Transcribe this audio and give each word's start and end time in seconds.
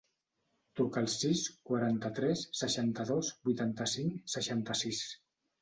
Truca 0.79 1.01
al 1.01 1.09
sis, 1.15 1.43
quaranta-tres, 1.71 2.43
seixanta-dos, 2.63 3.29
vuitanta-cinc, 3.51 4.17
seixanta-sis. 4.39 5.05